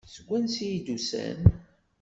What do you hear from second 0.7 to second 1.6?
d-usan?